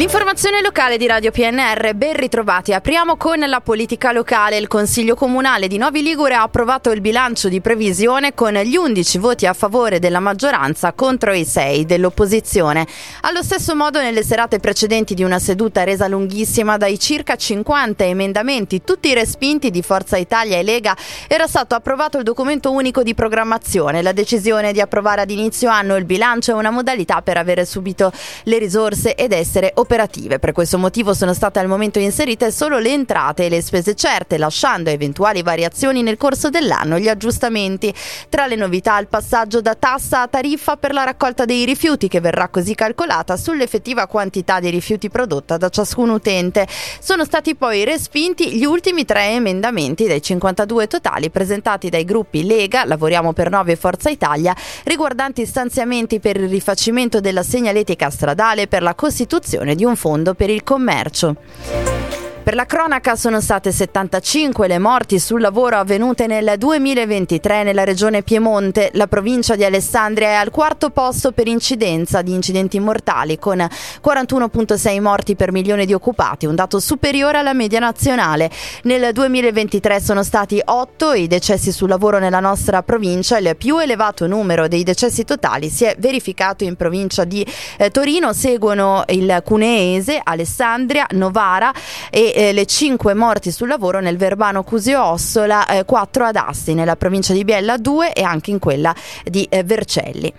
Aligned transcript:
L'informazione 0.00 0.62
locale 0.62 0.96
di 0.96 1.06
Radio 1.06 1.30
PNR, 1.30 1.92
ben 1.94 2.14
ritrovati. 2.14 2.72
Apriamo 2.72 3.18
con 3.18 3.38
la 3.38 3.60
politica 3.60 4.12
locale. 4.12 4.56
Il 4.56 4.66
Consiglio 4.66 5.14
Comunale 5.14 5.68
di 5.68 5.76
Novi 5.76 6.00
Ligure 6.00 6.36
ha 6.36 6.40
approvato 6.40 6.90
il 6.90 7.02
bilancio 7.02 7.50
di 7.50 7.60
previsione 7.60 8.32
con 8.32 8.54
gli 8.54 8.76
11 8.76 9.18
voti 9.18 9.44
a 9.44 9.52
favore 9.52 9.98
della 9.98 10.18
maggioranza 10.18 10.94
contro 10.94 11.34
i 11.34 11.44
6 11.44 11.84
dell'opposizione. 11.84 12.86
Allo 13.20 13.42
stesso 13.42 13.76
modo 13.76 14.00
nelle 14.00 14.22
serate 14.22 14.58
precedenti 14.58 15.12
di 15.12 15.22
una 15.22 15.38
seduta 15.38 15.84
resa 15.84 16.08
lunghissima 16.08 16.78
dai 16.78 16.98
circa 16.98 17.36
50 17.36 18.02
emendamenti, 18.02 18.82
tutti 18.82 19.12
respinti 19.12 19.70
di 19.70 19.82
Forza 19.82 20.16
Italia 20.16 20.56
e 20.56 20.62
Lega, 20.62 20.96
era 21.28 21.46
stato 21.46 21.74
approvato 21.74 22.16
il 22.16 22.24
documento 22.24 22.72
unico 22.72 23.02
di 23.02 23.12
programmazione. 23.12 24.00
La 24.00 24.12
decisione 24.12 24.72
di 24.72 24.80
approvare 24.80 25.20
ad 25.20 25.30
inizio 25.30 25.68
anno 25.68 25.96
il 25.96 26.06
bilancio 26.06 26.52
è 26.52 26.54
una 26.54 26.70
modalità 26.70 27.20
per 27.20 27.36
avere 27.36 27.66
subito 27.66 28.10
le 28.44 28.56
risorse 28.56 29.14
ed 29.14 29.32
essere 29.32 29.74
operative. 29.90 30.38
Per 30.38 30.52
questo 30.52 30.78
motivo 30.78 31.14
sono 31.14 31.34
state 31.34 31.58
al 31.58 31.66
momento 31.66 31.98
inserite 31.98 32.52
solo 32.52 32.78
le 32.78 32.92
entrate 32.92 33.46
e 33.46 33.48
le 33.48 33.60
spese 33.60 33.96
certe, 33.96 34.38
lasciando 34.38 34.88
eventuali 34.88 35.42
variazioni 35.42 36.02
nel 36.02 36.16
corso 36.16 36.48
dell'anno 36.48 36.96
gli 36.96 37.08
aggiustamenti. 37.08 37.92
Tra 38.28 38.46
le 38.46 38.54
novità 38.54 38.96
il 39.00 39.08
passaggio 39.08 39.60
da 39.60 39.74
tassa 39.74 40.22
a 40.22 40.28
tariffa 40.28 40.76
per 40.76 40.92
la 40.92 41.02
raccolta 41.02 41.44
dei 41.44 41.64
rifiuti 41.64 42.06
che 42.06 42.20
verrà 42.20 42.48
così 42.48 42.76
calcolata 42.76 43.36
sull'effettiva 43.36 44.06
quantità 44.06 44.60
di 44.60 44.70
rifiuti 44.70 45.10
prodotta 45.10 45.56
da 45.56 45.68
ciascun 45.68 46.10
utente. 46.10 46.68
Sono 47.00 47.24
stati 47.24 47.56
poi 47.56 47.82
respinti 47.84 48.52
gli 48.52 48.64
ultimi 48.64 49.04
tre 49.04 49.30
emendamenti 49.30 50.06
dai 50.06 50.22
52 50.22 50.86
totali 50.86 51.30
presentati 51.30 51.88
dai 51.88 52.04
gruppi 52.04 52.46
Lega, 52.46 52.84
Lavoriamo 52.84 53.32
per 53.32 53.50
Nove 53.50 53.72
e 53.72 53.76
Forza 53.76 54.08
Italia, 54.08 54.54
riguardanti 54.84 55.44
stanziamenti 55.44 56.20
per 56.20 56.36
il 56.36 56.48
rifacimento 56.48 57.18
della 57.20 57.42
segnaletica 57.42 58.08
stradale 58.08 58.68
per 58.68 58.82
la 58.82 58.94
costituzione 58.94 59.74
di 59.79 59.79
un 59.84 59.96
fondo 59.96 60.34
per 60.34 60.50
il 60.50 60.62
commercio. 60.62 61.36
Per 62.50 62.58
la 62.58 62.66
cronaca 62.66 63.14
sono 63.14 63.40
state 63.40 63.70
75 63.70 64.66
le 64.66 64.80
morti 64.80 65.20
sul 65.20 65.40
lavoro 65.40 65.76
avvenute 65.76 66.26
nel 66.26 66.54
2023 66.58 67.62
nella 67.62 67.84
regione 67.84 68.24
Piemonte. 68.24 68.90
La 68.94 69.06
provincia 69.06 69.54
di 69.54 69.62
Alessandria 69.62 70.30
è 70.30 70.32
al 70.32 70.50
quarto 70.50 70.90
posto 70.90 71.30
per 71.30 71.46
incidenza 71.46 72.22
di 72.22 72.34
incidenti 72.34 72.80
mortali 72.80 73.38
con 73.38 73.58
41.6 73.58 75.00
morti 75.00 75.36
per 75.36 75.52
milione 75.52 75.86
di 75.86 75.92
occupati, 75.92 76.46
un 76.46 76.56
dato 76.56 76.80
superiore 76.80 77.38
alla 77.38 77.52
media 77.52 77.78
nazionale. 77.78 78.50
Nel 78.82 79.12
2023 79.12 80.00
sono 80.00 80.24
stati 80.24 80.60
8 80.64 81.12
i 81.12 81.28
decessi 81.28 81.70
sul 81.70 81.88
lavoro 81.88 82.18
nella 82.18 82.40
nostra 82.40 82.82
provincia. 82.82 83.38
Il 83.38 83.54
più 83.56 83.78
elevato 83.78 84.26
numero 84.26 84.66
dei 84.66 84.82
decessi 84.82 85.22
totali 85.22 85.68
si 85.68 85.84
è 85.84 85.94
verificato 85.98 86.64
in 86.64 86.74
provincia 86.74 87.22
di 87.22 87.46
eh, 87.78 87.90
Torino. 87.92 88.32
Seguono 88.32 89.04
il 89.06 89.40
Cuneese, 89.44 90.20
Alessandria, 90.20 91.06
Novara 91.12 91.72
e 92.10 92.38
eh, 92.40 92.54
le 92.54 92.64
5 92.64 93.12
morti 93.12 93.50
sul 93.50 93.68
lavoro 93.68 94.00
nel 94.00 94.16
Verbano 94.16 94.62
Cusio 94.62 95.04
Ossola, 95.04 95.66
eh, 95.66 95.84
4 95.84 96.24
ad 96.24 96.36
Asti 96.36 96.72
nella 96.72 96.96
provincia 96.96 97.34
di 97.34 97.44
Biella 97.44 97.76
2 97.76 98.14
e 98.14 98.22
anche 98.22 98.50
in 98.50 98.58
quella 98.58 98.94
di 99.24 99.46
eh, 99.50 99.62
Vercelli. 99.62 100.32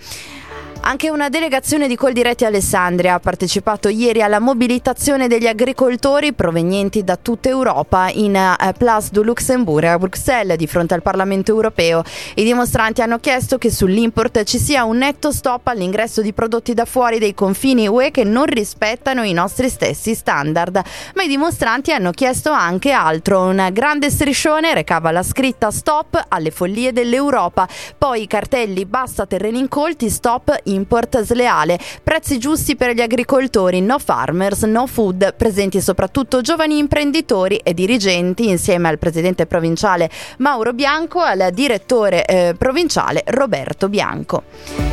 Anche 0.83 1.11
una 1.11 1.29
delegazione 1.29 1.87
di 1.87 1.95
Coldiretti 1.95 2.43
Alessandria 2.43 3.13
ha 3.13 3.19
partecipato 3.19 3.87
ieri 3.87 4.23
alla 4.23 4.39
mobilitazione 4.39 5.27
degli 5.27 5.45
agricoltori 5.45 6.33
provenienti 6.33 7.03
da 7.03 7.17
tutta 7.17 7.49
Europa 7.49 8.09
in 8.09 8.35
eh, 8.35 8.73
Place 8.75 9.09
du 9.11 9.21
Luxembourg 9.21 9.85
a 9.85 9.99
Bruxelles 9.99 10.57
di 10.57 10.65
fronte 10.65 10.95
al 10.95 11.03
Parlamento 11.03 11.51
europeo. 11.51 12.01
I 12.33 12.43
dimostranti 12.43 13.03
hanno 13.03 13.19
chiesto 13.19 13.59
che 13.59 13.69
sull'import 13.69 14.43
ci 14.43 14.57
sia 14.57 14.83
un 14.83 14.97
netto 14.97 15.31
stop 15.31 15.67
all'ingresso 15.67 16.23
di 16.23 16.33
prodotti 16.33 16.73
da 16.73 16.85
fuori 16.85 17.19
dei 17.19 17.35
confini 17.35 17.87
UE 17.87 18.09
che 18.09 18.23
non 18.23 18.45
rispettano 18.45 19.21
i 19.21 19.33
nostri 19.33 19.69
stessi 19.69 20.15
standard. 20.15 20.81
Ma 21.13 21.21
i 21.21 21.27
dimostranti 21.27 21.91
hanno 21.93 22.09
chiesto 22.09 22.49
anche 22.49 22.89
altro. 22.89 23.43
Un 23.43 23.69
grande 23.71 24.09
striscione 24.09 24.73
recava 24.73 25.11
la 25.11 25.23
scritta 25.23 25.69
stop 25.69 26.25
alle 26.27 26.49
follie 26.49 26.91
dell'Europa. 26.91 27.67
Poi 27.95 28.23
i 28.23 28.27
cartelli 28.27 28.85
basta 28.85 29.27
terreni 29.27 29.59
incolti, 29.59 30.09
stop 30.09 30.69
import 30.73 31.21
sleale, 31.21 31.79
prezzi 32.03 32.37
giusti 32.37 32.75
per 32.75 32.93
gli 32.93 33.01
agricoltori, 33.01 33.81
no 33.81 33.99
farmers, 33.99 34.63
no 34.63 34.87
food, 34.87 35.35
presenti 35.35 35.81
soprattutto 35.81 36.41
giovani 36.41 36.77
imprenditori 36.77 37.57
e 37.57 37.73
dirigenti 37.73 38.49
insieme 38.49 38.89
al 38.89 38.99
presidente 38.99 39.45
provinciale 39.45 40.09
Mauro 40.37 40.73
Bianco 40.73 41.25
e 41.25 41.29
al 41.29 41.51
direttore 41.51 42.25
eh, 42.25 42.55
provinciale 42.57 43.23
Roberto 43.25 43.89
Bianco. 43.89 44.90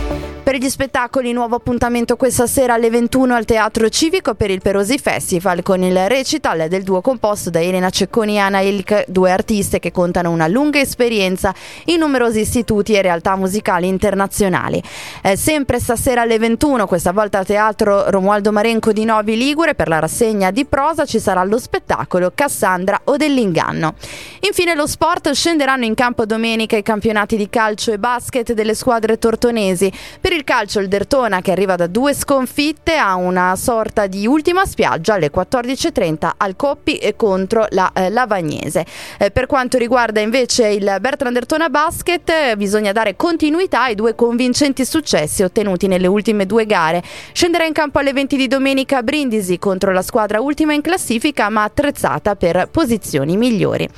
Per 0.49 0.57
gli 0.57 0.71
spettacoli, 0.71 1.33
nuovo 1.33 1.57
appuntamento 1.57 2.17
questa 2.17 2.47
sera 2.47 2.73
alle 2.73 2.89
21 2.89 3.35
al 3.35 3.45
Teatro 3.45 3.91
Civico 3.91 4.35
per 4.35 4.51
il 4.51 4.63
Perosi 4.63 4.97
Festival 4.97 5.63
con 5.63 5.83
il 5.83 6.09
recital 6.09 6.69
del 6.69 6.85
duo 6.85 7.03
composto 7.03 7.51
da 7.51 7.61
Elena 7.61 7.91
Cecconi 7.91 8.37
e 8.37 8.39
Anna 8.39 8.61
Ilk, 8.61 9.05
due 9.09 9.31
artiste 9.31 9.79
che 9.79 9.93
contano 9.93 10.31
una 10.31 10.47
lunga 10.47 10.79
esperienza 10.79 11.55
in 11.85 11.99
numerosi 11.99 12.41
istituti 12.41 12.95
e 12.95 13.03
realtà 13.03 13.37
musicali 13.37 13.89
internazionali. 13.89 14.83
Eh, 15.23 15.37
sempre 15.37 15.79
stasera 15.81 16.23
alle 16.23 16.39
21, 16.39 16.87
questa 16.87 17.13
volta 17.13 17.37
al 17.37 17.45
Teatro 17.45 18.09
Romualdo 18.09 18.51
Marenco 18.51 18.93
di 18.93 19.05
Novi 19.05 19.37
Ligure, 19.37 19.75
per 19.75 19.89
la 19.89 19.99
rassegna 19.99 20.51
di 20.51 20.65
prosa 20.65 21.05
ci 21.05 21.21
sarà 21.21 21.45
lo 21.45 21.59
spettacolo 21.59 22.33
Cassandra 22.35 22.99
o 23.05 23.19
dell'inganno. 23.19 23.97
Infine 24.41 24.75
lo 24.75 24.87
sport 24.87 25.31
scenderanno 25.31 25.85
in 25.85 25.93
campo 25.93 26.25
domenica 26.25 26.75
i 26.75 26.83
campionati 26.83 27.37
di 27.37 27.51
calcio 27.51 27.93
e 27.93 27.99
basket 27.99 28.55
delle 28.55 28.75
squadre 28.75 29.19
tortonesi. 29.19 29.93
Per 30.19 30.37
il 30.38 30.38
calcio 30.44 30.81
il 30.81 30.88
Dertona 30.88 31.41
che 31.41 31.50
arriva 31.50 31.76
da 31.76 31.87
due 31.87 32.15
sconfitte 32.15 32.97
ha 32.97 33.15
una 33.15 33.56
sorta 33.56 34.06
di 34.06 34.26
ultima 34.26 34.65
spiaggia 34.65 35.15
alle 35.15 35.31
14.30 35.31 36.31
al 36.37 36.56
Coppi 36.56 37.00
contro 37.16 37.66
la 37.71 37.91
eh, 37.94 38.10
Lavagnese. 38.10 38.84
Eh, 39.19 39.31
per 39.31 39.47
quanto 39.47 39.78
riguarda 39.78 40.21
invece 40.21 40.69
il 40.69 40.97
Bertrand 41.00 41.34
Dertona 41.34 41.69
Basket 41.69 42.28
eh, 42.28 42.56
bisogna 42.56 42.93
dare 42.93 43.16
continuità 43.16 43.84
ai 43.84 43.94
due 43.94 44.15
convincenti 44.15 44.84
successi 44.84 45.43
ottenuti 45.43 45.87
nelle 45.87 46.06
ultime 46.06 46.47
due 46.47 46.66
gare. 46.66 47.03
Scenderà 47.32 47.65
in 47.65 47.72
campo 47.72 47.99
alle 47.99 48.12
20 48.12 48.37
di 48.37 48.49
domenica 48.49 49.03
Brindisi 49.03 49.59
contro 49.59 49.93
la 49.93 50.03
squadra 50.03 50.41
ultima 50.41 50.72
in 50.72 50.82
classifica 50.82 51.49
ma 51.49 51.65
attrezzata 51.65 52.37
per 52.37 52.69
posizioni 52.70 53.37
migliori. 53.37 53.88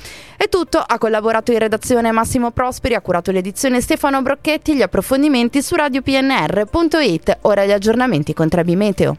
È 0.41 0.49
tutto, 0.49 0.79
ha 0.79 0.97
collaborato 0.97 1.51
in 1.51 1.59
redazione 1.59 2.11
Massimo 2.11 2.49
Prosperi, 2.49 2.95
ha 2.95 3.01
curato 3.01 3.29
l'edizione 3.29 3.79
Stefano 3.79 4.23
Brocchetti, 4.23 4.75
gli 4.75 4.81
approfondimenti 4.81 5.61
su 5.61 5.75
Radio 5.75 6.01
PNR 6.01 6.30
pnr.it. 6.31 7.39
Ora 7.41 7.65
gli 7.65 7.71
aggiornamenti 7.71 8.33
con 8.33 8.47
Trebi 8.47 8.75
Meteo. 8.77 9.17